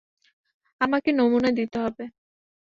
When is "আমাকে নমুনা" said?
0.81-1.49